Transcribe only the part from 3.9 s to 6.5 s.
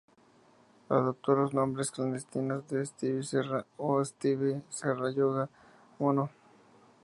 Esteve Serrallonga Mono.